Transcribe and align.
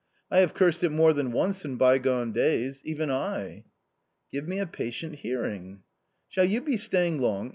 I 0.31 0.39
have 0.39 0.55
cursed 0.55 0.83
it 0.83 0.89
more 0.89 1.13
than 1.13 1.31
once 1.31 1.63
in 1.63 1.75
bygone 1.75 2.31
days— 2.31 2.81
even 2.91 3.11
I!"" 3.11 3.65
Give 4.33 4.47
me 4.47 4.57
a 4.57 4.65
patient 4.65 5.17
hearing."" 5.17 5.83
Shall 6.27 6.45
you 6.45 6.59
be 6.61 6.75
staying 6.75 7.21
long 7.21 7.49